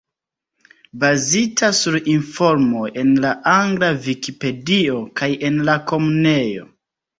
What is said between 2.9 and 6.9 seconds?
en la angla Vikipedio kaj en la Komunejo.